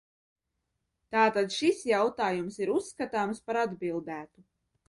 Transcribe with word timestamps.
Tātad 1.15 1.53
šis 1.57 1.83
jautājums 1.91 2.57
ir 2.65 2.75
uzskatāms 2.79 3.47
par 3.51 3.63
atbildētu. 3.69 4.47